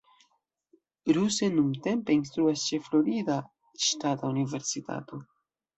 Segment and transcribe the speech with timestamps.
[1.17, 3.39] Ruse nuntempe instruas ĉe Florida
[3.91, 5.27] Ŝtata Universitato.